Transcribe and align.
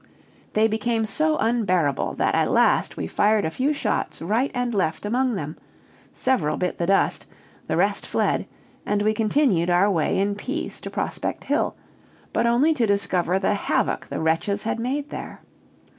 "They 0.53 0.67
became 0.67 1.05
so 1.05 1.37
unbearable, 1.37 2.15
that 2.15 2.33
at 2.33 2.49
last 2.49 2.97
we 2.97 3.05
fired 3.05 3.45
a 3.45 3.51
few 3.51 3.71
shot 3.71 4.17
right 4.19 4.49
and 4.51 4.73
left 4.73 5.05
among 5.05 5.35
them; 5.35 5.57
several 6.11 6.57
bit 6.57 6.79
the 6.79 6.87
dust, 6.87 7.27
the 7.67 7.77
rest 7.77 8.07
fled, 8.07 8.47
and 8.83 9.03
we 9.03 9.13
continued 9.13 9.69
our 9.69 9.91
way 9.91 10.17
in 10.17 10.33
peace 10.33 10.79
to 10.79 10.89
Prospect 10.89 11.43
Hill, 11.43 11.75
but 12.33 12.47
only 12.47 12.73
to 12.73 12.87
discover 12.87 13.37
the 13.37 13.53
havoc 13.53 14.07
the 14.07 14.19
wretches 14.19 14.63
had 14.63 14.79
made 14.79 15.11
there. 15.11 15.41